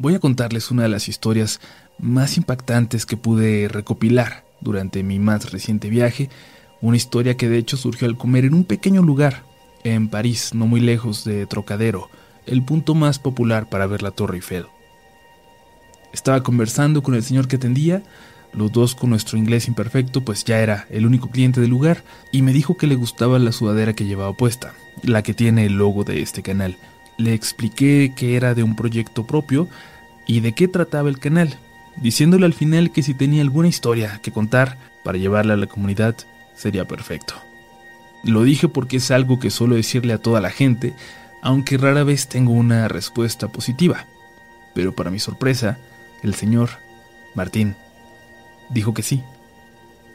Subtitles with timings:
[0.00, 1.60] Voy a contarles una de las historias
[1.98, 6.30] más impactantes que pude recopilar durante mi más reciente viaje,
[6.80, 9.42] una historia que de hecho surgió al comer en un pequeño lugar,
[9.82, 12.10] en París, no muy lejos de Trocadero,
[12.46, 14.66] el punto más popular para ver la Torre Eiffel.
[16.12, 18.04] Estaba conversando con el señor que atendía,
[18.52, 22.42] los dos con nuestro inglés imperfecto, pues ya era el único cliente del lugar, y
[22.42, 26.04] me dijo que le gustaba la sudadera que llevaba puesta, la que tiene el logo
[26.04, 26.78] de este canal.
[27.18, 29.68] Le expliqué que era de un proyecto propio
[30.26, 31.58] y de qué trataba el canal,
[31.96, 36.16] diciéndole al final que si tenía alguna historia que contar para llevarla a la comunidad,
[36.54, 37.34] sería perfecto.
[38.24, 40.94] Lo dije porque es algo que suelo decirle a toda la gente,
[41.42, 44.06] aunque rara vez tengo una respuesta positiva.
[44.74, 45.78] Pero para mi sorpresa,
[46.22, 46.70] el señor
[47.34, 47.76] Martín
[48.70, 49.22] dijo que sí.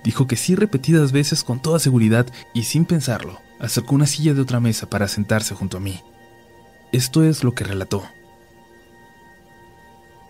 [0.04, 4.42] Dijo que sí repetidas veces con toda seguridad y sin pensarlo, acercó una silla de
[4.42, 6.02] otra mesa para sentarse junto a mí.
[6.94, 8.04] Esto es lo que relató.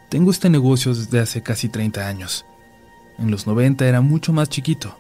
[0.08, 2.46] Tengo este negocio desde hace casi 30 años.
[3.20, 4.98] En los 90 era mucho más chiquito.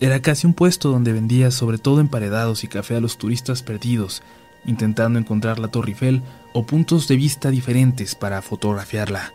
[0.00, 4.22] Era casi un puesto donde vendía sobre todo emparedados y café a los turistas perdidos,
[4.64, 6.22] intentando encontrar la Torre Eiffel
[6.54, 9.34] o puntos de vista diferentes para fotografiarla.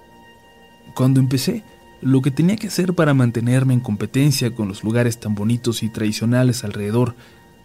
[0.96, 1.64] Cuando empecé,
[2.02, 5.90] lo que tenía que hacer para mantenerme en competencia con los lugares tan bonitos y
[5.90, 7.16] tradicionales alrededor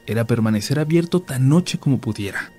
[0.06, 2.53] era permanecer abierto tan noche como pudiera.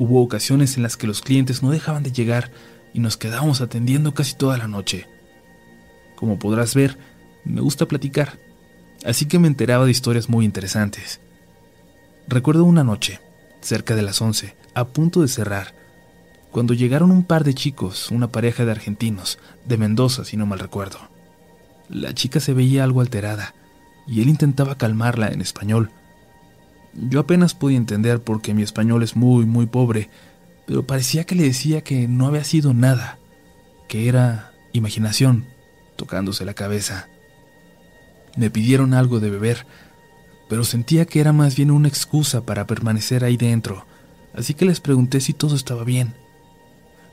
[0.00, 2.50] Hubo ocasiones en las que los clientes no dejaban de llegar
[2.94, 5.06] y nos quedábamos atendiendo casi toda la noche.
[6.16, 6.96] Como podrás ver,
[7.44, 8.38] me gusta platicar,
[9.04, 11.20] así que me enteraba de historias muy interesantes.
[12.28, 13.20] Recuerdo una noche,
[13.60, 15.74] cerca de las 11, a punto de cerrar,
[16.50, 20.60] cuando llegaron un par de chicos, una pareja de argentinos, de Mendoza si no mal
[20.60, 20.98] recuerdo.
[21.90, 23.54] La chica se veía algo alterada,
[24.06, 25.90] y él intentaba calmarla en español,
[26.94, 30.10] yo apenas pude entender porque mi español es muy, muy pobre,
[30.66, 33.18] pero parecía que le decía que no había sido nada,
[33.88, 35.46] que era imaginación,
[35.96, 37.08] tocándose la cabeza.
[38.36, 39.66] Me pidieron algo de beber,
[40.48, 43.86] pero sentía que era más bien una excusa para permanecer ahí dentro,
[44.34, 46.14] así que les pregunté si todo estaba bien.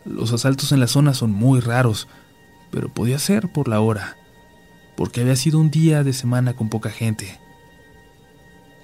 [0.06, 2.08] Los asaltos en la zona son muy raros,
[2.72, 4.18] pero podía ser por la hora,
[4.96, 7.40] porque había sido un día de semana con poca gente.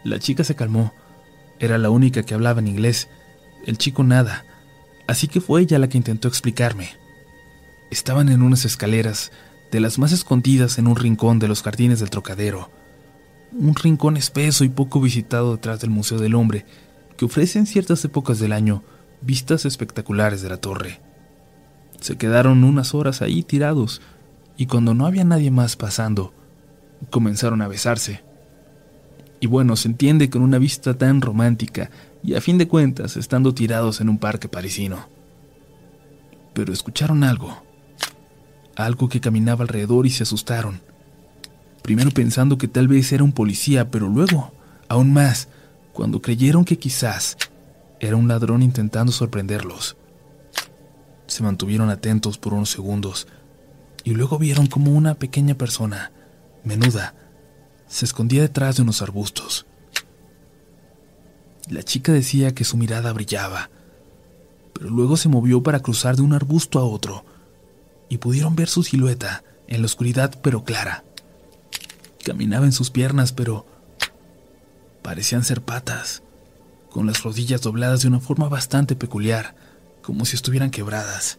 [0.03, 0.94] La chica se calmó.
[1.59, 3.09] Era la única que hablaba en inglés.
[3.66, 4.46] El chico nada.
[5.08, 6.90] Así que fue ella la que intentó explicarme.
[7.91, 9.31] Estaban en unas escaleras,
[9.72, 12.69] de las más escondidas en un rincón de los jardines del trocadero.
[13.52, 16.66] Un rincón espeso y poco visitado detrás del Museo del Hombre,
[17.18, 18.84] que ofrece en ciertas épocas del año
[19.22, 21.02] vistas espectaculares de la torre.
[22.00, 24.02] Se quedaron unas horas ahí tirados,
[24.58, 26.34] y cuando no había nadie más pasando,
[27.09, 28.24] comenzaron a besarse.
[29.44, 31.92] Y bueno, se entiende con una vista tan romántica
[32.24, 35.09] y a fin de cuentas estando tirados en un parque parisino.
[36.54, 37.62] Pero escucharon algo.
[38.78, 40.80] Algo que caminaba alrededor y se asustaron.
[41.81, 44.54] Primero pensando que tal vez era un policía, pero luego,
[44.88, 45.50] aún más,
[45.92, 47.36] cuando creyeron que quizás
[48.00, 49.98] era un ladrón intentando sorprenderlos.
[51.28, 53.28] Se mantuvieron atentos por unos segundos
[54.06, 56.14] y luego vieron como una pequeña persona,
[56.64, 57.14] menuda,
[57.94, 59.68] se escondía detrás de unos arbustos.
[61.70, 63.70] La chica decía que su mirada brillaba,
[64.74, 67.24] pero luego se movió para cruzar de un arbusto a otro,
[68.09, 71.04] y pudieron ver su silueta en la oscuridad pero clara.
[72.26, 73.68] Caminaba en sus piernas, pero
[75.04, 76.24] parecían ser patas,
[76.90, 79.56] con las rodillas dobladas de una forma bastante peculiar,
[80.02, 81.38] como si estuvieran quebradas.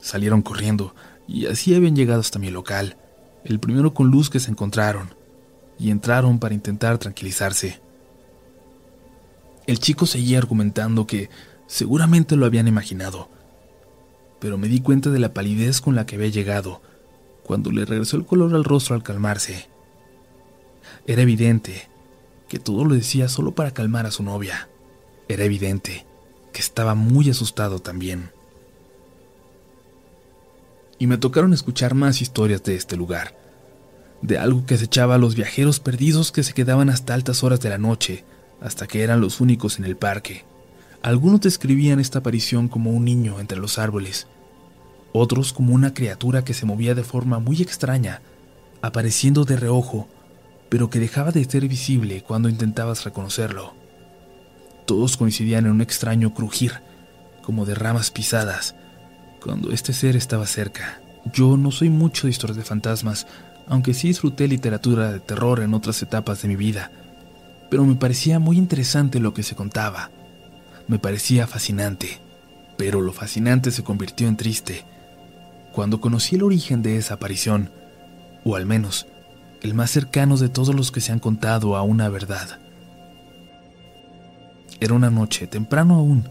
[0.00, 0.92] Salieron corriendo,
[1.28, 2.96] y así habían llegado hasta mi local,
[3.44, 5.14] el primero con luz que se encontraron,
[5.78, 7.80] y entraron para intentar tranquilizarse.
[9.66, 11.30] El chico seguía argumentando que
[11.66, 13.28] seguramente lo habían imaginado,
[14.38, 16.82] pero me di cuenta de la palidez con la que había llegado
[17.44, 19.68] cuando le regresó el color al rostro al calmarse.
[21.06, 21.88] Era evidente
[22.48, 24.68] que todo lo decía solo para calmar a su novia.
[25.28, 26.06] Era evidente
[26.52, 28.30] que estaba muy asustado también
[31.02, 33.34] y me tocaron escuchar más historias de este lugar,
[34.20, 37.70] de algo que acechaba a los viajeros perdidos que se quedaban hasta altas horas de
[37.70, 38.24] la noche,
[38.60, 40.44] hasta que eran los únicos en el parque.
[41.02, 44.28] Algunos describían esta aparición como un niño entre los árboles,
[45.12, 48.22] otros como una criatura que se movía de forma muy extraña,
[48.80, 50.06] apareciendo de reojo,
[50.68, 53.74] pero que dejaba de ser visible cuando intentabas reconocerlo.
[54.86, 56.74] Todos coincidían en un extraño crujir,
[57.42, 58.76] como de ramas pisadas,
[59.42, 61.00] cuando este ser estaba cerca.
[61.32, 63.26] Yo no soy mucho de historias de fantasmas,
[63.66, 66.90] aunque sí disfruté literatura de terror en otras etapas de mi vida,
[67.70, 70.10] pero me parecía muy interesante lo que se contaba.
[70.88, 72.20] Me parecía fascinante,
[72.76, 74.84] Pero lo fascinante se convirtió en triste
[75.72, 77.70] cuando conocí el origen de esa aparición,
[78.44, 79.06] o al menos
[79.62, 82.58] el más cercano de todos los que se han contado a una verdad.
[84.80, 86.28] Era una noche, temprano aún.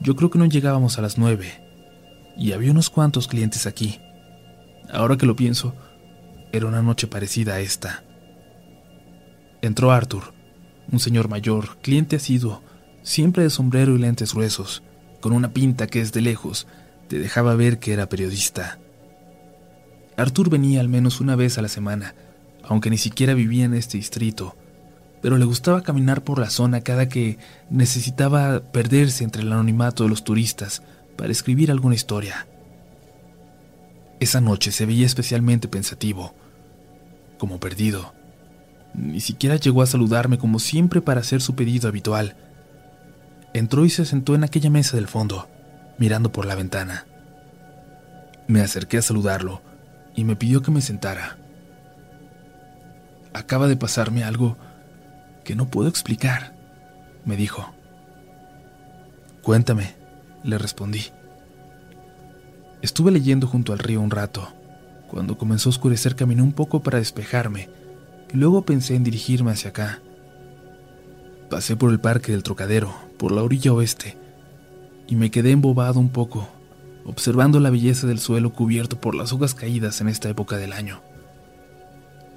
[0.00, 1.60] Yo creo que no llegábamos a las nueve,
[2.40, 4.00] y había unos cuantos clientes aquí.
[4.90, 5.74] Ahora que lo pienso,
[6.52, 8.02] era una noche parecida a esta.
[9.60, 10.32] Entró Arthur,
[10.90, 12.62] un señor mayor, cliente asiduo,
[13.02, 14.82] siempre de sombrero y lentes gruesos,
[15.20, 16.66] con una pinta que desde lejos
[17.08, 18.78] te dejaba ver que era periodista.
[20.16, 22.14] Arthur venía al menos una vez a la semana,
[22.64, 24.56] aunque ni siquiera vivía en este distrito,
[25.20, 27.36] pero le gustaba caminar por la zona cada que
[27.68, 30.82] necesitaba perderse entre el anonimato de los turistas
[31.20, 32.46] para escribir alguna historia.
[34.20, 36.34] Esa noche se veía especialmente pensativo,
[37.36, 38.14] como perdido.
[38.94, 42.36] Ni siquiera llegó a saludarme como siempre para hacer su pedido habitual.
[43.52, 45.46] Entró y se sentó en aquella mesa del fondo,
[45.98, 47.04] mirando por la ventana.
[48.48, 49.60] Me acerqué a saludarlo
[50.16, 51.36] y me pidió que me sentara.
[53.34, 54.56] Acaba de pasarme algo
[55.44, 56.54] que no puedo explicar,
[57.26, 57.74] me dijo.
[59.42, 59.99] Cuéntame,
[60.42, 61.06] le respondí.
[62.82, 64.48] Estuve leyendo junto al río un rato.
[65.08, 67.68] Cuando comenzó a oscurecer caminé un poco para despejarme
[68.32, 70.00] y luego pensé en dirigirme hacia acá.
[71.50, 74.16] Pasé por el parque del Trocadero, por la orilla oeste,
[75.08, 76.48] y me quedé embobado un poco,
[77.04, 81.02] observando la belleza del suelo cubierto por las hojas caídas en esta época del año.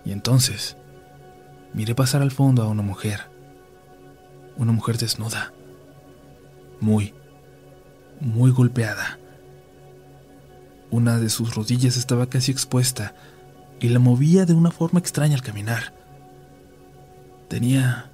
[0.03, 0.77] Y entonces
[1.73, 3.21] miré pasar al fondo a una mujer,
[4.57, 5.53] una mujer desnuda,
[6.81, 7.13] muy,
[8.23, 9.19] muy golpeada.
[10.89, 13.13] Una de sus rodillas estaba casi expuesta
[13.79, 15.93] y la movía de una forma extraña al caminar.
[17.49, 18.09] Tenía...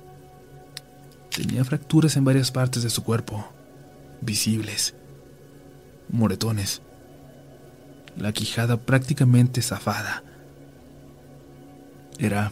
[1.35, 3.47] tenía fracturas en varias partes de su cuerpo,
[4.21, 4.95] visibles,
[6.09, 6.81] moretones,
[8.17, 10.23] la quijada prácticamente zafada.
[12.17, 12.51] Era...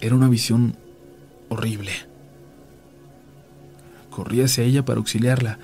[0.00, 0.76] era una visión
[1.48, 1.92] horrible.
[4.10, 5.58] Corrí hacia ella para auxiliarla,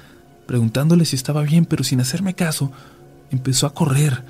[0.48, 2.72] preguntándole si estaba bien, pero sin hacerme caso,
[3.30, 4.24] empezó a correr,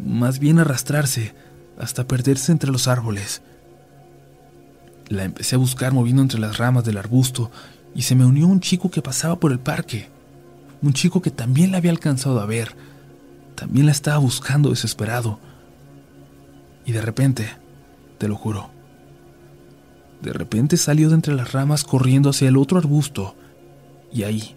[0.00, 1.34] más bien arrastrarse,
[1.76, 3.42] hasta perderse entre los árboles.
[5.08, 7.50] La empecé a buscar moviendo entre las ramas del arbusto
[7.96, 10.08] y se me unió un chico que pasaba por el parque.
[10.82, 12.76] Un chico que también la había alcanzado a ver.
[13.56, 15.40] También la estaba buscando desesperado.
[16.84, 17.48] Y de repente,
[18.18, 18.70] te lo juro,
[20.22, 23.34] de repente salió de entre las ramas corriendo hacia el otro arbusto.
[24.12, 24.54] Y ahí,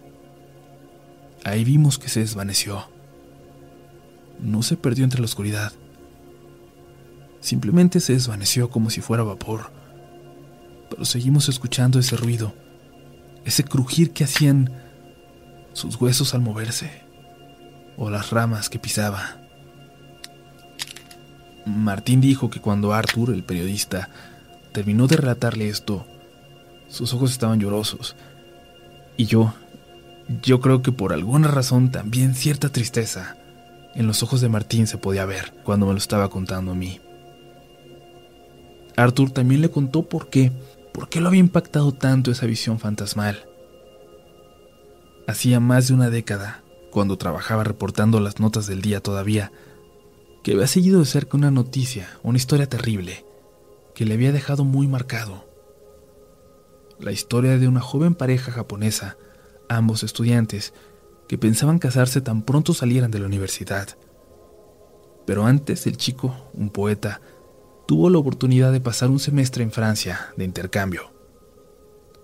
[1.43, 2.87] ahí vimos que se desvaneció
[4.41, 5.73] no se perdió entre la oscuridad.
[7.41, 9.71] Simplemente se desvaneció como si fuera vapor.
[10.89, 12.53] Pero seguimos escuchando ese ruido,
[13.45, 14.71] ese crujir que hacían
[15.73, 17.03] sus huesos al moverse,
[17.95, 19.37] o las ramas que pisaba.
[21.65, 24.09] Martín dijo que cuando Arthur, el periodista,
[24.71, 26.07] terminó de relatarle esto,
[26.87, 28.15] sus ojos estaban llorosos.
[29.15, 29.53] Y yo,
[30.43, 33.35] yo creo que por alguna razón también cierta tristeza
[33.95, 37.01] en los ojos de Martín se podía ver cuando me lo estaba contando a mí.
[38.95, 40.51] Arthur también le contó por qué,
[40.93, 43.45] por qué lo había impactado tanto esa visión fantasmal.
[45.27, 49.51] Hacía más de una década, cuando trabajaba reportando las notas del día todavía,
[50.43, 53.25] que había seguido de cerca una noticia, una historia terrible,
[53.95, 55.45] que le había dejado muy marcado.
[56.99, 59.17] La historia de una joven pareja japonesa,
[59.69, 60.73] ambos estudiantes,
[61.27, 63.87] que pensaban casarse tan pronto salieran de la universidad.
[65.25, 67.21] Pero antes el chico, un poeta,
[67.87, 71.11] tuvo la oportunidad de pasar un semestre en Francia de intercambio.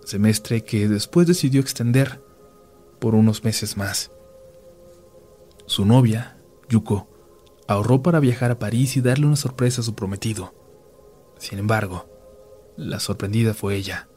[0.03, 2.21] Semestre que después decidió extender
[2.99, 4.11] por unos meses más.
[5.67, 6.37] Su novia,
[6.69, 7.07] Yuko,
[7.67, 10.53] ahorró para viajar a París y darle una sorpresa a su prometido.
[11.39, 12.07] Sin embargo,
[12.77, 14.07] la sorprendida fue ella.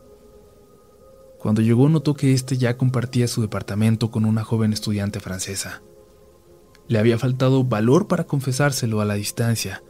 [1.39, 5.83] Cuando llegó notó que éste ya compartía su departamento con una joven estudiante francesa.
[6.89, 9.83] Le había faltado valor para confesárselo a la distancia,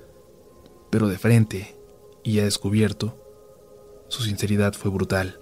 [0.91, 1.77] pero de frente,
[2.23, 3.17] y a descubierto,
[4.09, 5.41] su sinceridad fue brutal.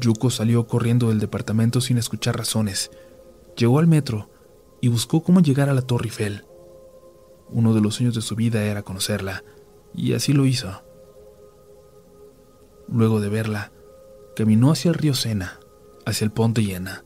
[0.00, 2.90] Yuko salió corriendo del departamento sin escuchar razones.
[3.56, 4.28] Llegó al metro
[4.80, 6.44] y buscó cómo llegar a la Torre Eiffel.
[7.48, 9.44] Uno de los sueños de su vida era conocerla,
[9.94, 10.82] y así lo hizo.
[12.88, 13.72] Luego de verla,
[14.34, 15.60] caminó hacia el río Sena,
[16.06, 17.04] hacia el Ponte Llena,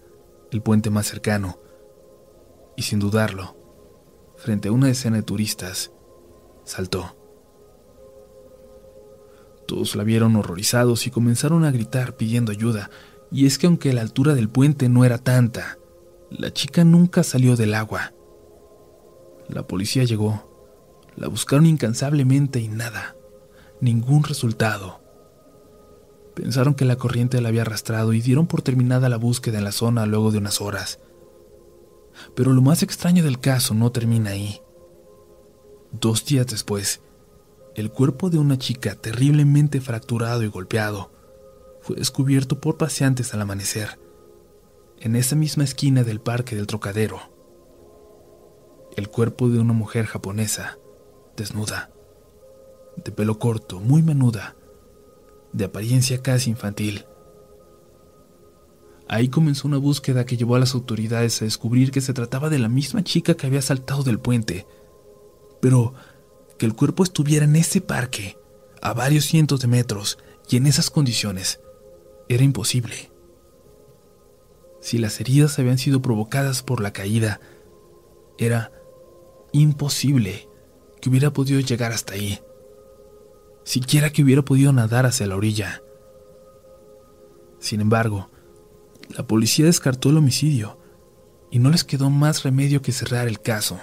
[0.50, 1.58] el puente más cercano,
[2.76, 3.56] y sin dudarlo,
[4.36, 5.92] frente a una escena de turistas,
[6.64, 7.16] saltó.
[9.66, 12.90] Todos la vieron horrorizados y comenzaron a gritar pidiendo ayuda,
[13.30, 15.78] y es que aunque la altura del puente no era tanta,
[16.30, 18.12] La chica nunca salió del agua.
[19.48, 20.48] La policía llegó,
[21.16, 23.16] la buscaron incansablemente y nada,
[23.80, 25.00] ningún resultado.
[26.38, 29.72] Pensaron que la corriente la había arrastrado y dieron por terminada la búsqueda en la
[29.72, 31.00] zona luego de unas horas.
[32.36, 34.62] Pero lo más extraño del caso no termina ahí.
[35.90, 37.00] Dos días después,
[37.74, 41.10] el cuerpo de una chica terriblemente fracturado y golpeado
[41.80, 43.98] fue descubierto por paseantes al amanecer,
[45.00, 47.18] en esa misma esquina del parque del Trocadero.
[48.96, 50.78] El cuerpo de una mujer japonesa,
[51.36, 51.90] desnuda,
[52.94, 54.54] de pelo corto, muy menuda,
[55.52, 57.04] de apariencia casi infantil.
[59.08, 62.58] Ahí comenzó una búsqueda que llevó a las autoridades a descubrir que se trataba de
[62.58, 64.66] la misma chica que había saltado del puente,
[65.60, 65.94] pero
[66.58, 68.36] que el cuerpo estuviera en ese parque,
[68.82, 71.60] a varios cientos de metros y en esas condiciones,
[72.28, 73.10] era imposible.
[74.80, 77.40] Si las heridas habían sido provocadas por la caída,
[78.38, 78.72] era
[79.52, 80.48] imposible
[81.00, 82.40] que hubiera podido llegar hasta ahí,
[83.68, 85.82] siquiera que hubiera podido nadar hacia la orilla.
[87.58, 88.30] Sin embargo,
[89.10, 90.78] la policía descartó el homicidio
[91.50, 93.78] y no les quedó más remedio que cerrar el caso.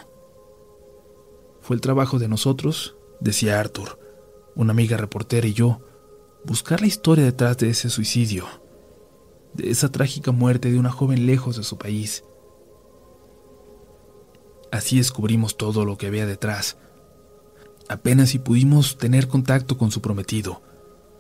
[1.62, 4.00] Fue el trabajo de nosotros, decía Arthur,
[4.56, 5.82] una amiga reportera y yo,
[6.46, 8.48] buscar la historia detrás de ese suicidio,
[9.54, 12.24] de esa trágica muerte de una joven lejos de su país.
[14.72, 16.80] Así descubrimos todo lo que había detrás.
[17.88, 20.62] Apenas si pudimos tener contacto con su prometido,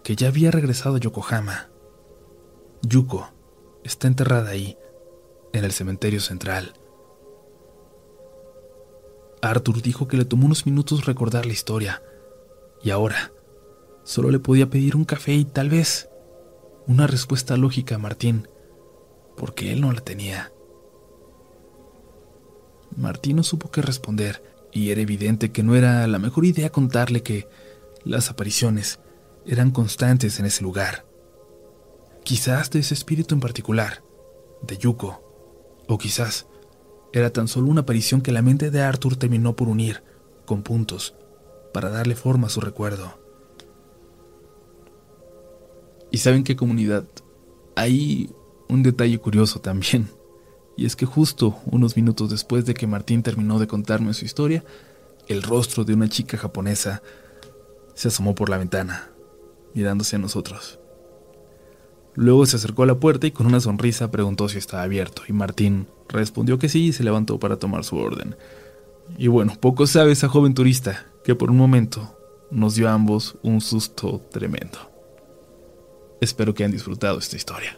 [0.04, 1.70] que ya había regresado a Yokohama.
[2.82, 3.30] Yuko
[3.84, 4.78] está enterrada ahí,
[5.54, 6.74] en el cementerio central.
[9.42, 12.02] Arthur dijo que le tomó unos minutos recordar la historia,
[12.84, 13.32] y ahora
[14.04, 16.10] solo le podía pedir un café y tal vez
[16.88, 18.48] una respuesta lógica a Martín,
[19.38, 20.52] porque él no la tenía.
[22.96, 24.42] Martín no supo qué responder,
[24.75, 27.48] y era evidente que no era la mejor idea contarle que
[28.03, 29.00] las apariciones
[29.46, 31.05] eran constantes en ese lugar.
[32.25, 34.03] Quizás de ese espíritu en particular,
[34.63, 35.24] de Yuko,
[35.88, 36.48] o quizás
[37.13, 40.03] era tan solo una aparición que la mente de Arthur terminó por unir,
[40.46, 41.15] con puntos,
[41.74, 43.17] para darle forma a su recuerdo.
[46.12, 47.08] ¿Y saben qué comunidad?
[47.77, 48.29] Hay
[48.67, 50.10] un detalle curioso también.
[50.77, 54.63] Y es que justo unos minutos después de que Martín terminó de contarme su historia,
[55.27, 57.01] el rostro de una chica japonesa
[57.94, 59.10] se asomó por la ventana,
[59.74, 60.79] mirándose a nosotros.
[62.13, 65.34] Luego se acercó a la puerta y con una sonrisa preguntó si estaba abierto, y
[65.34, 68.36] Martín respondió que sí y se levantó para tomar su orden.
[69.17, 72.17] Y bueno, poco sabe esa joven turista que por un momento
[72.51, 74.91] nos dio a ambos un susto tremendo.
[76.22, 77.77] Espero que hayan disfrutado esta historia.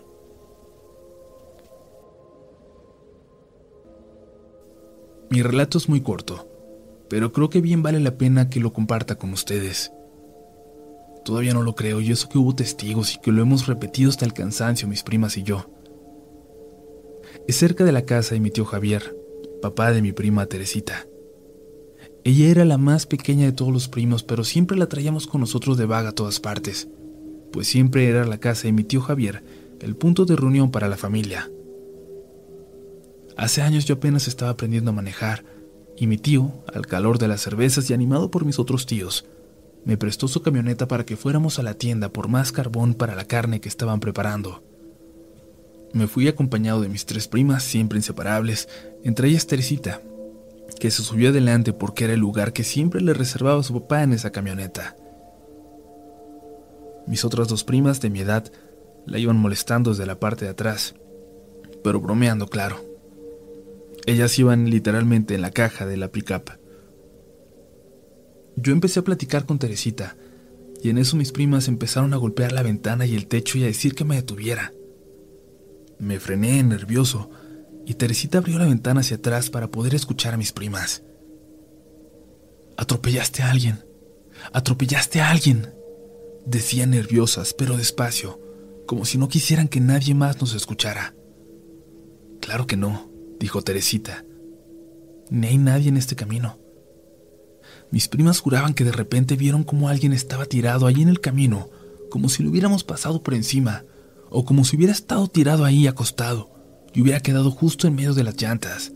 [5.38, 6.50] Mi relato es muy corto,
[7.12, 9.91] pero creo que bien vale la pena que lo comparta con ustedes.
[11.24, 14.25] Todavía no lo creo, y eso que hubo testigos y que lo hemos repetido hasta
[14.25, 15.70] el cansancio, mis primas y yo.
[17.48, 19.15] Es cerca de la casa de mi tío Javier,
[19.62, 21.06] papá de mi prima Teresita.
[22.24, 25.77] Ella era la más pequeña de todos los primos, pero siempre la traíamos con nosotros
[25.77, 26.88] de vaga a todas partes,
[27.51, 29.44] pues siempre era la casa de mi tío Javier
[29.82, 31.51] el punto de reunión para la familia.
[33.38, 35.46] Hace años yo apenas estaba aprendiendo a manejar,
[35.96, 39.25] y mi tío, al calor de las cervezas y animado por mis otros tíos,
[39.86, 43.25] me prestó su camioneta para que fuéramos a la tienda por más carbón para la
[43.25, 44.63] carne que estaban preparando.
[45.94, 48.67] Me fui acompañado de mis tres primas, siempre inseparables,
[49.03, 50.01] entre ellas Teresita,
[50.79, 54.13] que se subió adelante porque era el lugar que siempre le reservaba su papá en
[54.13, 54.96] esa camioneta.
[57.06, 58.51] Mis otras dos primas de mi edad
[59.06, 60.96] la iban molestando desde la parte de atrás,
[61.84, 62.96] pero bromeando, claro.
[64.07, 66.51] Ellas iban literalmente en la caja de la pickup.
[68.55, 70.15] Yo empecé a platicar con Teresita,
[70.81, 73.67] y en eso mis primas empezaron a golpear la ventana y el techo y a
[73.67, 74.71] decir que me detuviera.
[75.99, 77.29] Me frené nervioso,
[77.85, 81.03] y Teresita abrió la ventana hacia atrás para poder escuchar a mis primas.
[82.77, 83.83] Atropellaste a alguien.
[84.53, 85.73] Atropellaste a alguien.
[86.45, 88.39] Decían nerviosas, pero despacio,
[88.85, 91.13] como si no quisieran que nadie más nos escuchara.
[92.39, 93.06] Claro que no,
[93.39, 94.25] dijo Teresita.
[95.29, 96.58] Ni hay nadie en este camino.
[97.91, 101.70] Mis primas juraban que de repente vieron como alguien estaba tirado ahí en el camino,
[102.10, 103.84] como si lo hubiéramos pasado por encima,
[104.29, 106.50] o como si hubiera estado tirado ahí acostado
[106.94, 108.91] y hubiera quedado justo en medio de las llantas.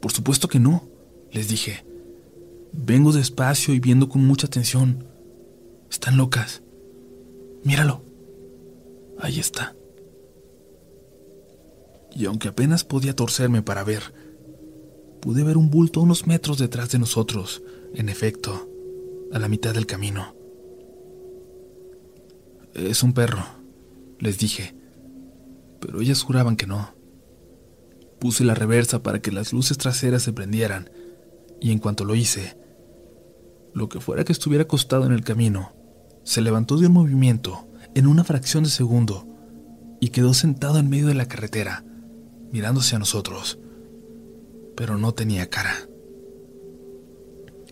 [0.00, 0.88] Por supuesto que no,
[1.32, 1.84] les dije.
[2.72, 5.04] Vengo despacio y viendo con mucha atención.
[5.90, 6.62] Están locas.
[7.64, 8.02] Míralo.
[9.18, 9.74] Ahí está.
[12.16, 14.14] Y aunque apenas podía torcerme para ver,
[15.20, 17.62] pude ver un bulto unos metros detrás de nosotros,
[17.94, 18.70] en efecto,
[19.32, 20.34] a la mitad del camino.
[22.72, 23.44] Es un perro,
[24.18, 24.74] les dije,
[25.78, 26.94] pero ellas juraban que no.
[28.18, 30.88] Puse la reversa para que las luces traseras se prendieran,
[31.60, 32.56] y en cuanto lo hice,
[33.74, 35.74] lo que fuera que estuviera acostado en el camino,
[36.24, 39.26] se levantó de un movimiento en una fracción de segundo
[40.00, 41.84] y quedó sentado en medio de la carretera,
[42.52, 43.58] mirándose a nosotros,
[44.76, 45.88] pero no tenía cara.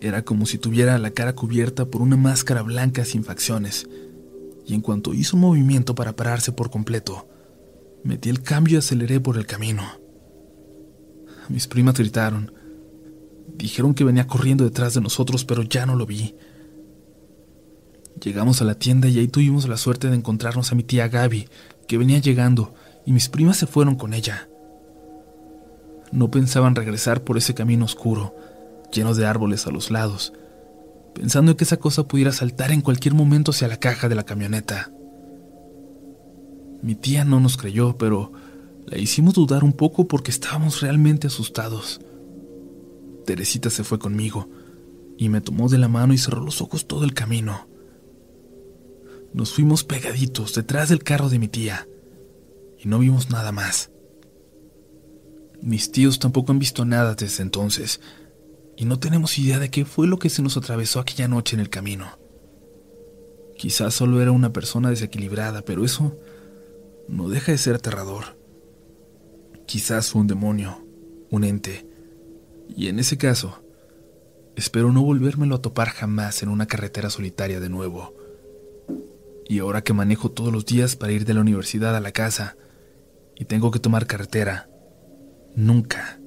[0.01, 3.87] Era como si tuviera la cara cubierta por una máscara blanca sin facciones,
[4.65, 7.27] y en cuanto hizo un movimiento para pararse por completo,
[8.03, 9.83] metí el cambio y aceleré por el camino.
[11.49, 12.51] Mis primas gritaron,
[13.57, 16.35] Dijeron que venía corriendo detrás de nosotros, pero ya no lo vi.
[18.21, 21.47] Llegamos a la tienda y ahí tuvimos la suerte de encontrarnos a mi tía Gaby,
[21.87, 22.73] que venía llegando,
[23.05, 24.49] y mis primas se fueron con ella.
[26.11, 28.35] No pensaban regresar por ese camino oscuro,
[28.91, 30.33] lleno de árboles a los lados,
[31.13, 34.23] pensando en que esa cosa pudiera saltar en cualquier momento hacia la caja de la
[34.23, 34.91] camioneta.
[36.81, 38.31] Mi tía no nos creyó, pero
[38.85, 41.99] la hicimos dudar un poco porque estábamos realmente asustados.
[43.25, 44.47] Teresita se fue conmigo
[45.17, 47.67] y me tomó de la mano y cerró los ojos todo el camino.
[49.33, 51.87] Nos fuimos pegaditos detrás del carro de mi tía
[52.77, 53.89] y no vimos nada más.
[55.61, 58.01] Mis tíos tampoco han visto nada desde entonces
[58.77, 61.61] y no tenemos idea de qué fue lo que se nos atravesó aquella noche en
[61.61, 62.19] el camino.
[63.57, 66.17] Quizás solo era una persona desequilibrada, pero eso
[67.07, 68.37] no deja de ser aterrador.
[69.65, 70.85] Quizás fue un demonio,
[71.31, 71.87] un ente,
[72.75, 73.63] y en ese caso,
[74.55, 78.13] espero no volvérmelo a topar jamás en una carretera solitaria de nuevo.
[79.47, 82.57] Y ahora que manejo todos los días para ir de la universidad a la casa
[83.35, 84.69] y tengo que tomar carretera,
[85.55, 86.19] nunca,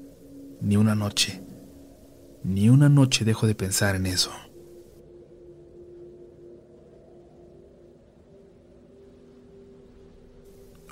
[0.61, 1.43] ni una noche,
[2.43, 4.31] ni una noche dejo de pensar en eso.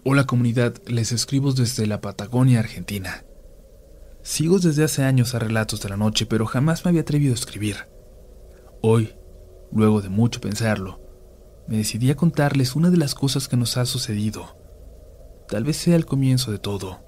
[0.04, 3.24] Hola comunidad, les escribo desde la Patagonia, Argentina.
[4.22, 7.36] Sigo desde hace años a relatos de la noche, pero jamás me había atrevido a
[7.36, 7.76] escribir.
[8.82, 9.14] Hoy,
[9.72, 11.00] luego de mucho pensarlo,
[11.66, 14.56] me decidí a contarles una de las cosas que nos ha sucedido.
[15.48, 17.05] Tal vez sea el comienzo de todo.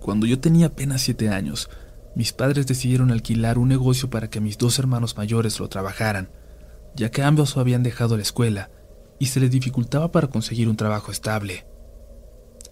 [0.00, 1.68] Cuando yo tenía apenas siete años,
[2.14, 6.30] mis padres decidieron alquilar un negocio para que mis dos hermanos mayores lo trabajaran,
[6.96, 8.70] ya que ambos habían dejado la escuela
[9.18, 11.66] y se les dificultaba para conseguir un trabajo estable.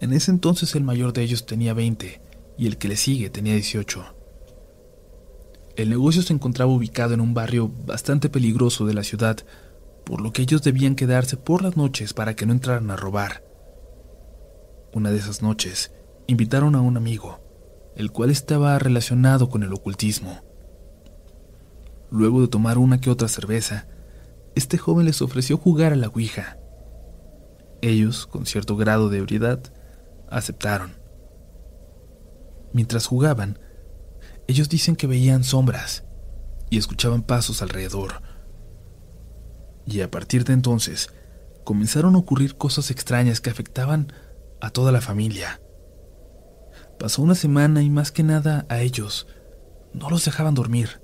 [0.01, 2.21] En ese entonces el mayor de ellos tenía 20
[2.59, 4.05] y el que le sigue tenía 18.
[5.77, 9.39] El negocio se encontraba ubicado en un barrio bastante peligroso de la ciudad,
[10.05, 13.45] por lo que ellos debían quedarse por las noches para que no entraran a robar.
[14.95, 15.93] Una de esas noches,
[16.27, 17.41] invitaron a un amigo,
[17.97, 20.43] el cual estaba relacionado con el ocultismo.
[22.11, 23.87] Luego de tomar una que otra cerveza,
[24.55, 26.59] este joven les ofreció jugar a la Ouija.
[27.83, 29.61] Ellos, con cierto grado de ebriedad,
[30.31, 30.93] aceptaron.
[32.73, 33.59] Mientras jugaban,
[34.47, 36.05] ellos dicen que veían sombras
[36.71, 38.23] y escuchaban pasos alrededor.
[39.87, 41.11] Y a partir de entonces,
[41.65, 44.13] comenzaron a ocurrir cosas extrañas que afectaban
[44.61, 45.61] a toda la familia.
[46.99, 49.27] Pasó una semana y más que nada a ellos
[49.93, 51.01] no los dejaban dormir.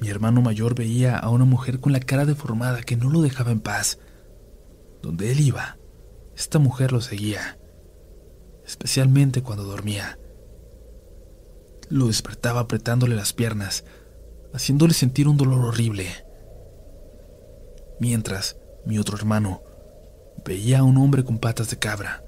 [0.00, 3.50] Mi hermano mayor veía a una mujer con la cara deformada que no lo dejaba
[3.50, 3.98] en paz.
[5.02, 5.78] Donde él iba,
[6.36, 7.58] esta mujer lo seguía
[8.68, 10.18] especialmente cuando dormía.
[11.88, 13.84] Lo despertaba apretándole las piernas,
[14.52, 16.06] haciéndole sentir un dolor horrible.
[17.98, 19.62] Mientras, mi otro hermano
[20.44, 22.22] veía a un hombre con patas de cabra.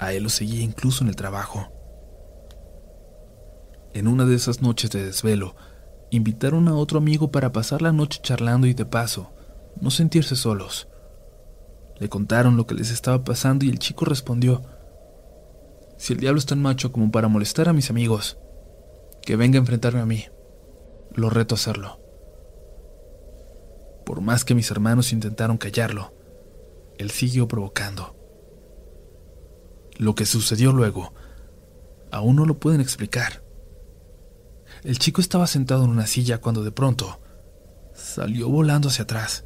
[0.00, 1.68] A él lo seguía incluso en el trabajo.
[3.92, 5.54] En una de esas noches de desvelo,
[6.08, 9.30] invitaron a otro amigo para pasar la noche charlando y de paso,
[9.78, 10.88] no sentirse solos.
[11.98, 14.62] Le contaron lo que les estaba pasando y el chico respondió
[15.98, 18.38] si el diablo es tan macho como para molestar a mis amigos,
[19.20, 20.24] que venga a enfrentarme a mí.
[21.12, 22.00] Lo reto a hacerlo.
[24.06, 26.14] Por más que mis hermanos intentaron callarlo,
[26.96, 28.19] él siguió provocando.
[30.00, 31.12] Lo que sucedió luego,
[32.10, 33.44] aún no lo pueden explicar.
[34.82, 37.20] El chico estaba sentado en una silla cuando de pronto
[37.92, 39.44] salió volando hacia atrás,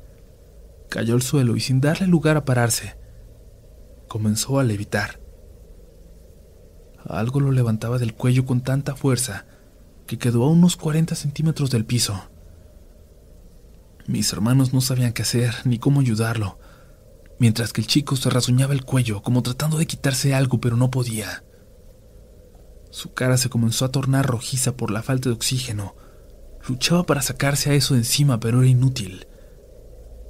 [0.89, 2.97] cayó al suelo y sin darle lugar a pararse,
[4.07, 5.19] comenzó a levitar.
[7.05, 9.47] Algo lo levantaba del cuello con tanta fuerza
[10.07, 12.29] que quedó a unos 40 centímetros del piso.
[14.07, 16.61] Mis hermanos no sabían qué hacer ni cómo ayudarlo,
[17.39, 20.91] mientras que el chico se rasguñaba el cuello como tratando de quitarse algo, pero no
[20.91, 21.45] podía.
[22.91, 25.97] Su cara se comenzó a tornar rojiza por la falta de oxígeno.
[26.69, 29.27] Luchaba para sacarse a eso de encima, pero era inútil.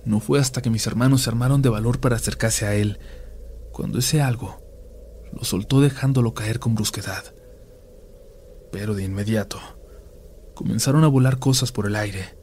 [0.05, 2.99] No fue hasta que mis hermanos se armaron de valor para acercarse a él,
[3.73, 4.63] cuando ese algo
[5.33, 7.35] lo soltó dejándolo caer con brusquedad.
[8.73, 9.59] Pero de inmediato
[10.55, 12.37] comenzaron a volar cosas por el aire.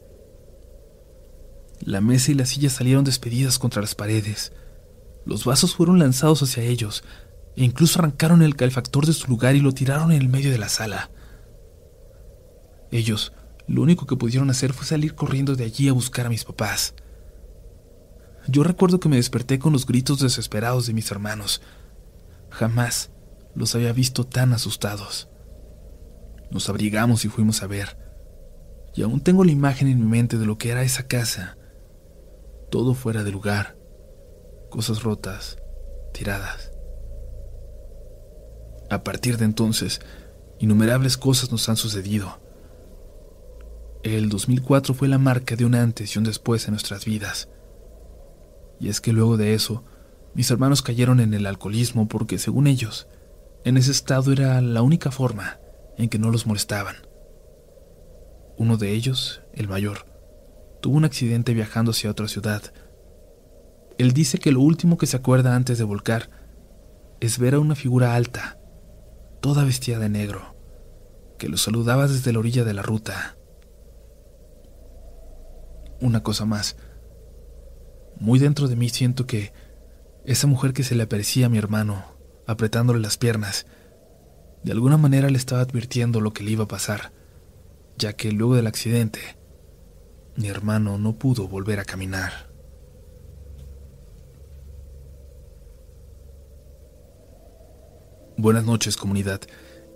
[1.84, 4.52] La mesa y la silla salieron despedidas contra las paredes.
[5.26, 7.02] Los vasos fueron lanzados hacia ellos,
[7.56, 10.58] e incluso arrancaron el calefactor de su lugar y lo tiraron en el medio de
[10.58, 11.10] la sala.
[12.92, 13.32] Ellos
[13.66, 16.94] lo único que pudieron hacer fue salir corriendo de allí a buscar a mis papás.
[18.46, 21.62] Yo recuerdo que me desperté con los gritos desesperados de mis hermanos.
[22.50, 23.10] Jamás
[23.54, 25.28] los había visto tan asustados.
[26.50, 27.96] Nos abrigamos y fuimos a ver.
[28.94, 31.56] Y aún tengo la imagen en mi mente de lo que era esa casa.
[32.72, 33.76] Todo fuera de lugar.
[34.70, 35.58] Cosas rotas,
[36.14, 36.72] tiradas.
[38.88, 40.00] A partir de entonces,
[40.58, 42.40] innumerables cosas nos han sucedido.
[44.02, 47.50] El 2004 fue la marca de un antes y un después en nuestras vidas.
[48.80, 49.84] Y es que luego de eso,
[50.32, 53.06] mis hermanos cayeron en el alcoholismo porque, según ellos,
[53.66, 55.60] en ese estado era la única forma
[55.98, 56.96] en que no los molestaban.
[58.56, 60.11] Uno de ellos, el mayor,
[60.82, 62.60] tuvo un accidente viajando hacia otra ciudad.
[63.98, 66.28] Él dice que lo último que se acuerda antes de volcar
[67.20, 68.58] es ver a una figura alta,
[69.40, 70.56] toda vestida de negro,
[71.38, 73.36] que lo saludaba desde la orilla de la ruta.
[76.00, 76.76] Una cosa más.
[78.18, 79.52] Muy dentro de mí siento que
[80.24, 82.04] esa mujer que se le aparecía a mi hermano,
[82.46, 83.66] apretándole las piernas,
[84.64, 87.12] de alguna manera le estaba advirtiendo lo que le iba a pasar,
[87.96, 89.20] ya que luego del accidente,
[90.42, 92.50] mi hermano no pudo volver a caminar.
[98.36, 99.40] Buenas noches comunidad.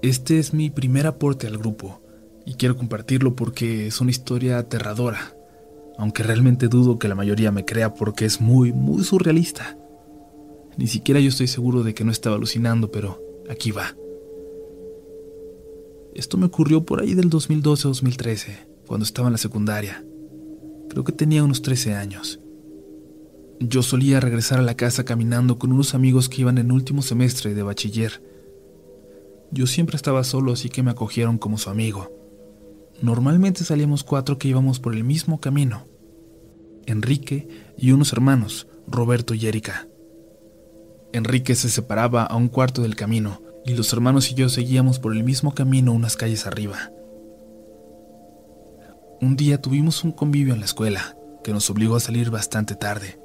[0.02, 2.00] Este es mi primer aporte al grupo
[2.44, 5.34] y quiero compartirlo porque es una historia aterradora,
[5.98, 9.76] aunque realmente dudo que la mayoría me crea porque es muy, muy surrealista.
[10.76, 13.96] Ni siquiera yo estoy seguro de que no estaba alucinando, pero aquí va.
[16.14, 20.04] Esto me ocurrió por ahí del 2012-2013, cuando estaba en la secundaria.
[20.88, 22.40] Creo que tenía unos 13 años.
[23.60, 27.54] Yo solía regresar a la casa caminando con unos amigos que iban en último semestre
[27.54, 28.20] de bachiller
[29.50, 32.12] yo siempre estaba solo, así que me acogieron como su amigo.
[33.00, 35.86] Normalmente salíamos cuatro que íbamos por el mismo camino.
[36.86, 39.88] Enrique y unos hermanos, Roberto y Erika.
[41.12, 45.14] Enrique se separaba a un cuarto del camino y los hermanos y yo seguíamos por
[45.14, 46.90] el mismo camino unas calles arriba.
[49.18, 53.18] Un día tuvimos un convivio en la escuela que nos obligó a salir bastante tarde.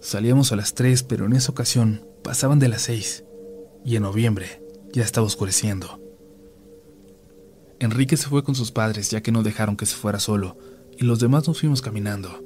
[0.00, 3.24] Salíamos a las tres, pero en esa ocasión pasaban de las seis,
[3.84, 6.00] y en noviembre ya estaba oscureciendo.
[7.80, 10.56] Enrique se fue con sus padres ya que no dejaron que se fuera solo,
[10.96, 12.42] y los demás nos fuimos caminando.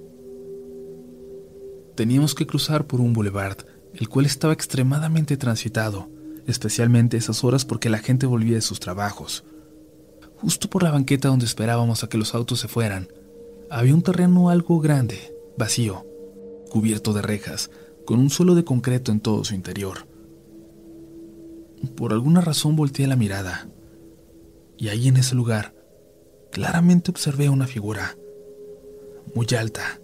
[1.95, 3.59] Teníamos que cruzar por un boulevard,
[3.95, 6.11] el cual estaba extremadamente transitado,
[6.49, 9.45] especialmente esas horas porque la gente volvía de sus trabajos.
[10.43, 13.07] Justo por la banqueta donde esperábamos a que los autos se fueran,
[13.71, 16.05] había un terreno algo grande, vacío,
[16.69, 17.71] cubierto de rejas,
[18.05, 20.09] con un suelo de concreto en todo su interior.
[21.97, 23.69] Por alguna razón volteé la mirada,
[24.77, 25.77] y ahí en ese lugar
[26.51, 28.17] claramente observé una figura,
[29.37, 30.01] muy alta,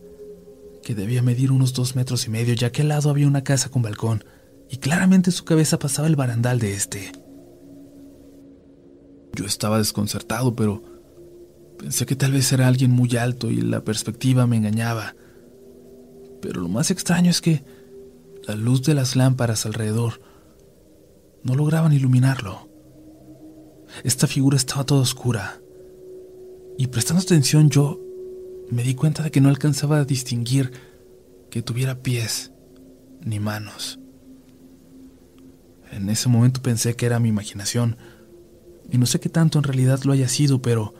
[0.85, 3.70] que debía medir unos dos metros y medio, ya que al lado había una casa
[3.70, 4.24] con balcón,
[4.70, 7.11] y claramente su cabeza pasaba el barandal de este.
[9.34, 10.82] Yo estaba desconcertado, pero
[11.78, 15.14] pensé que tal vez era alguien muy alto y la perspectiva me engañaba.
[16.40, 17.64] Pero lo más extraño es que
[18.46, 20.20] la luz de las lámparas alrededor
[21.42, 22.68] no lograban iluminarlo.
[24.04, 25.60] Esta figura estaba toda oscura.
[26.76, 28.00] Y prestando atención yo
[28.70, 30.72] me di cuenta de que no alcanzaba a distinguir
[31.50, 32.52] que tuviera pies
[33.20, 33.98] ni manos.
[35.90, 37.96] En ese momento pensé que era mi imaginación,
[38.90, 40.94] y no sé qué tanto en realidad lo haya sido, pero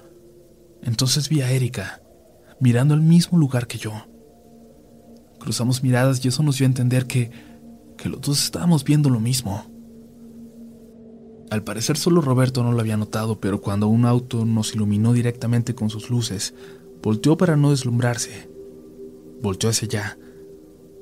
[0.83, 2.03] entonces vi a Erika,
[2.61, 3.93] mirando al mismo lugar que yo.
[5.41, 7.31] Cruzamos miradas y eso nos dio a entender que,
[7.97, 9.65] que los dos estábamos viendo lo mismo.
[11.51, 15.75] Al parecer solo Roberto no lo había notado, pero cuando un auto nos iluminó directamente
[15.75, 16.55] con sus luces,
[17.03, 18.51] volteó para no deslumbrarse.
[19.41, 20.19] Volteó hacia allá,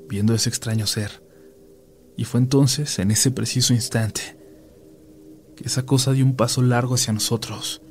[0.09, 1.25] viendo ese extraño ser.
[2.17, 4.36] Y fue entonces, en ese preciso instante,
[5.57, 7.83] que esa cosa dio un paso largo hacia nosotros.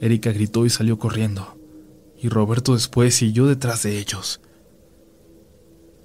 [0.00, 1.56] Erika gritó y salió corriendo,
[2.20, 4.40] y Roberto después y yo detrás de ellos.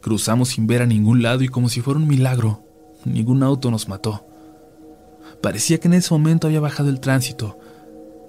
[0.02, 2.64] Cruzamos sin ver a ningún lado y como si fuera un milagro,
[3.04, 4.26] ningún auto nos mató.
[5.42, 7.60] Parecía que en ese momento había bajado el tránsito,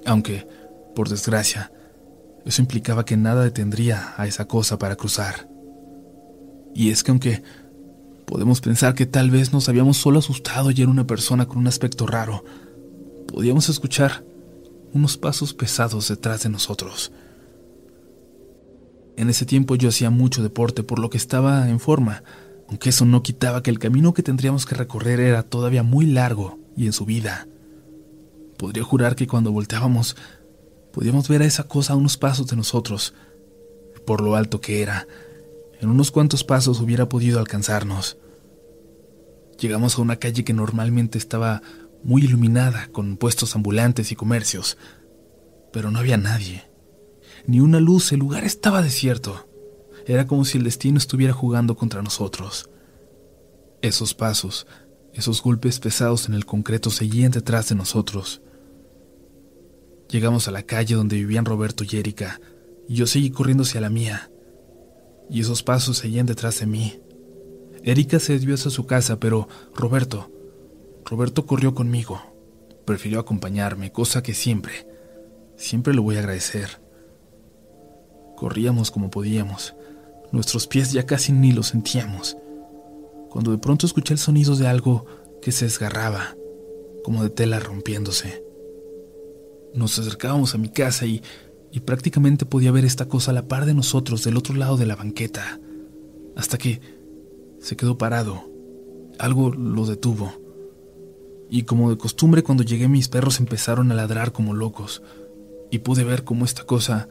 [0.04, 0.46] aunque,
[0.94, 1.72] por desgracia,
[2.44, 5.48] eso implicaba que nada detendría a esa cosa para cruzar.
[6.74, 7.42] Y es que aunque
[8.30, 11.66] podemos pensar que tal vez nos habíamos solo asustado y era una persona con un
[11.66, 12.44] aspecto raro,
[13.26, 14.24] podíamos escuchar
[14.92, 17.10] unos pasos pesados detrás de nosotros.
[19.16, 22.22] En ese tiempo yo hacía mucho deporte, por lo que estaba en forma,
[22.68, 26.60] aunque eso no quitaba que el camino que tendríamos que recorrer era todavía muy largo
[26.76, 27.48] y en su vida.
[28.58, 30.16] Podría jurar que cuando volteábamos,
[30.92, 33.12] podíamos ver a esa cosa a unos pasos de nosotros,
[34.06, 35.08] por lo alto que era.
[35.80, 38.18] En unos cuantos pasos hubiera podido alcanzarnos.
[39.58, 41.62] Llegamos a una calle que normalmente estaba
[42.02, 44.76] muy iluminada, con puestos ambulantes y comercios,
[45.72, 46.70] pero no había nadie.
[47.46, 49.48] Ni una luz, el lugar estaba desierto.
[50.06, 52.68] Era como si el destino estuviera jugando contra nosotros.
[53.82, 54.66] Esos pasos,
[55.14, 58.42] esos golpes pesados en el concreto seguían detrás de nosotros.
[60.10, 62.40] Llegamos a la calle donde vivían Roberto y Erika,
[62.88, 64.30] y yo seguí corriendo hacia la mía.
[65.30, 67.00] Y esos pasos seguían detrás de mí.
[67.84, 70.30] Erika se desvió hacia su casa, pero Roberto,
[71.04, 72.20] Roberto corrió conmigo.
[72.84, 74.86] Prefirió acompañarme, cosa que siempre,
[75.56, 76.80] siempre le voy a agradecer.
[78.36, 79.74] Corríamos como podíamos.
[80.32, 82.36] Nuestros pies ya casi ni los sentíamos.
[83.28, 85.06] Cuando de pronto escuché el sonido de algo
[85.40, 86.36] que se desgarraba,
[87.04, 88.44] como de tela rompiéndose.
[89.74, 91.22] Nos acercábamos a mi casa y,
[91.72, 94.86] y prácticamente podía ver esta cosa a la par de nosotros del otro lado de
[94.86, 95.60] la banqueta,
[96.36, 96.80] hasta que
[97.60, 98.50] se quedó parado.
[99.18, 100.32] Algo lo detuvo.
[101.48, 105.02] Y como de costumbre cuando llegué mis perros empezaron a ladrar como locos,
[105.70, 107.08] y pude ver cómo esta cosa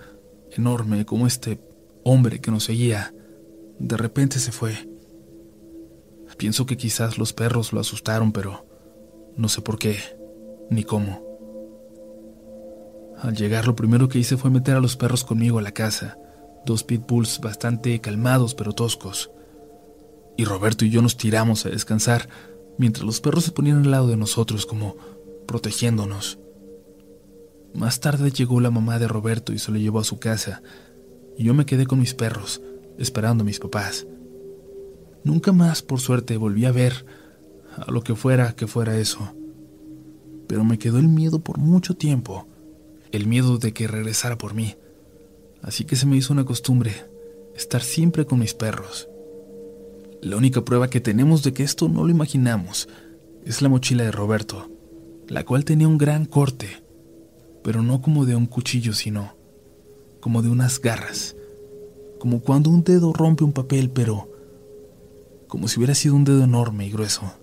[0.52, 1.62] enorme, como este
[2.04, 3.14] hombre que nos seguía,
[3.80, 4.90] de repente se fue.
[6.38, 8.66] Pienso que quizás los perros lo asustaron, pero
[9.36, 9.98] no sé por qué,
[10.70, 11.29] ni cómo.
[13.22, 16.18] Al llegar lo primero que hice fue meter a los perros conmigo a la casa,
[16.66, 19.32] dos pitbulls bastante calmados pero toscos.
[20.38, 22.30] Y Roberto y yo nos tiramos a descansar
[22.78, 24.96] mientras los perros se ponían al lado de nosotros como
[25.46, 26.40] protegiéndonos.
[27.74, 30.64] Más tarde llegó la mamá de Roberto y se lo llevó a su casa,
[31.38, 32.62] y yo me quedé con mis perros,
[32.98, 34.08] esperando a mis papás.
[35.24, 37.06] Nunca más, por suerte, volví a ver
[37.76, 39.34] a lo que fuera que fuera eso.
[40.48, 42.48] Pero me quedó el miedo por mucho tiempo,
[43.12, 44.76] el miedo de que regresara por mí.
[45.62, 46.94] Así que se me hizo una costumbre
[47.56, 49.10] estar siempre con mis perros.
[50.22, 52.88] La única prueba que tenemos de que esto no lo imaginamos
[53.46, 54.70] es la mochila de Roberto,
[55.28, 56.84] la cual tenía un gran corte,
[57.64, 59.36] pero no como de un cuchillo, sino
[60.20, 61.36] como de unas garras,
[62.20, 64.30] como cuando un dedo rompe un papel, pero
[65.48, 67.34] como si hubiera sido un dedo enorme y grueso.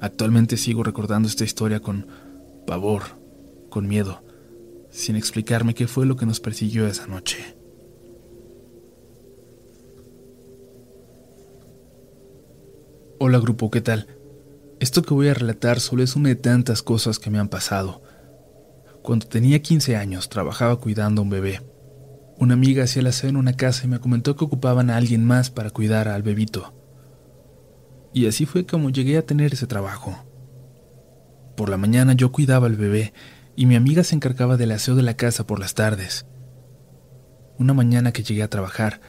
[0.00, 2.06] Actualmente sigo recordando esta historia con
[2.66, 3.21] pavor,
[3.72, 4.22] con miedo,
[4.90, 7.56] sin explicarme qué fue lo que nos persiguió esa noche.
[13.18, 14.08] Hola grupo, ¿qué tal?
[14.78, 18.02] Esto que voy a relatar solo es una de tantas cosas que me han pasado.
[19.02, 21.62] Cuando tenía 15 años trabajaba cuidando a un bebé.
[22.36, 25.24] Una amiga hacía la aseo en una casa y me comentó que ocupaban a alguien
[25.24, 26.74] más para cuidar al bebito.
[28.12, 30.18] Y así fue como llegué a tener ese trabajo.
[31.56, 33.14] Por la mañana yo cuidaba al bebé
[33.56, 36.26] y mi amiga se encargaba del aseo de la casa por las tardes.
[37.58, 39.00] Una mañana que llegué a trabajar,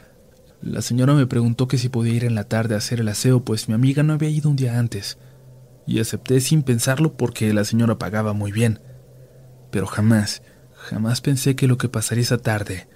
[0.62, 3.44] la señora me preguntó que si podía ir en la tarde a hacer el aseo,
[3.44, 5.18] pues mi amiga no había ido un día antes,
[5.86, 8.80] y acepté sin pensarlo porque la señora pagaba muy bien.
[9.72, 10.42] Pero jamás,
[10.76, 12.88] jamás pensé que lo que pasaría esa tarde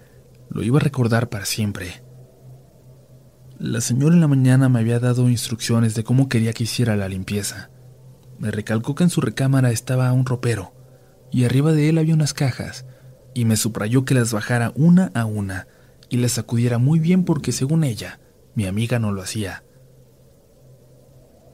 [0.50, 2.02] lo iba a recordar para siempre.
[3.60, 7.10] La señora en la mañana me había dado instrucciones de cómo quería que hiciera la
[7.10, 7.70] limpieza.
[8.38, 10.74] Me recalcó que en su recámara estaba un ropero,
[11.32, 12.86] y arriba de él había unas cajas,
[13.34, 15.68] y me subrayó que las bajara una a una,
[16.10, 18.20] y le sacudiera muy bien porque según ella,
[18.56, 19.64] mi amiga no lo hacía.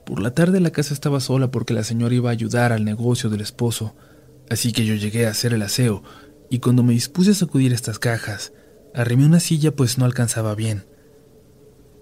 [0.05, 3.29] Por la tarde la casa estaba sola porque la señora iba a ayudar al negocio
[3.29, 3.95] del esposo,
[4.49, 6.03] así que yo llegué a hacer el aseo
[6.49, 8.53] y cuando me dispuse a sacudir estas cajas,
[8.93, 10.85] arrimé una silla pues no alcanzaba bien.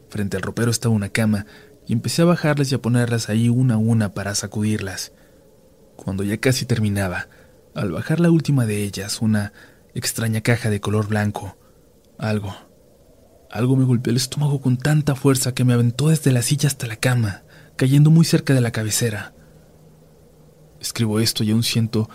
[0.09, 1.45] Frente al ropero estaba una cama
[1.87, 5.13] y empecé a bajarlas y a ponerlas ahí una a una para sacudirlas.
[5.95, 7.27] Cuando ya casi terminaba,
[7.75, 9.53] al bajar la última de ellas, una
[9.93, 11.57] extraña caja de color blanco,
[12.17, 12.55] algo.
[13.49, 16.87] Algo me golpeó el estómago con tanta fuerza que me aventó desde la silla hasta
[16.87, 17.43] la cama,
[17.75, 19.33] cayendo muy cerca de la cabecera.
[20.79, 22.09] Escribo esto y aún siento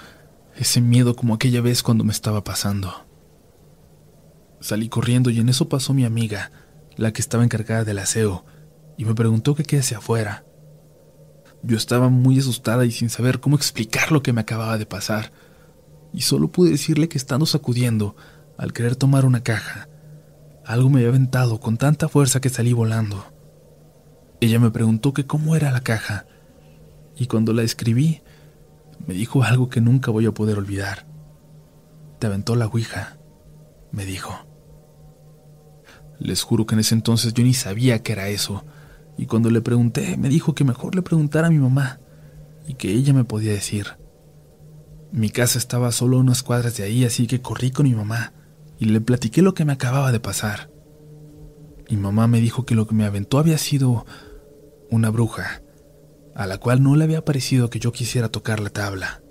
[0.56, 3.06] ese miedo como aquella vez cuando me estaba pasando.
[4.60, 6.50] Salí corriendo y en eso pasó mi amiga,
[6.96, 8.46] la que estaba encargada del aseo,
[8.96, 10.44] y me preguntó que qué hacía afuera.
[11.62, 15.32] Yo estaba muy asustada y sin saber cómo explicar lo que me acababa de pasar,
[16.12, 18.16] y solo pude decirle que estando sacudiendo,
[18.58, 19.88] al querer tomar una caja,
[20.64, 23.24] algo me había aventado con tanta fuerza que salí volando.
[24.40, 26.26] Ella me preguntó que cómo era la caja,
[27.16, 28.22] y cuando la escribí,
[29.06, 31.06] me dijo algo que nunca voy a poder olvidar.
[32.18, 33.18] Te aventó la Ouija,
[33.92, 34.34] me dijo.
[36.18, 38.64] Les juro que en ese entonces yo ni sabía qué era eso,
[39.18, 42.00] y cuando le pregunté, me dijo que mejor le preguntara a mi mamá,
[42.66, 43.86] y que ella me podía decir.
[45.12, 48.32] Mi casa estaba solo unas cuadras de ahí, así que corrí con mi mamá
[48.78, 50.70] y le platiqué lo que me acababa de pasar.
[51.90, 54.06] Mi mamá me dijo que lo que me aventó había sido
[54.90, 55.62] una bruja,
[56.34, 59.22] a la cual no le había parecido que yo quisiera tocar la tabla.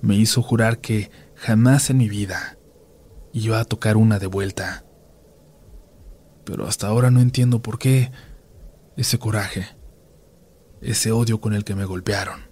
[0.00, 2.58] Me hizo jurar que jamás en mi vida
[3.32, 4.84] iba a tocar una de vuelta.
[6.44, 8.10] Pero hasta ahora no entiendo por qué
[8.96, 9.66] ese coraje,
[10.80, 12.51] ese odio con el que me golpearon.